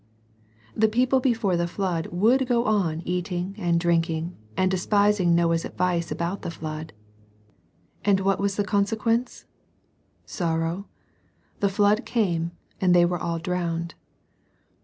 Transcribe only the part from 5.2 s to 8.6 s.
Noah's ad vice about the flood. And what was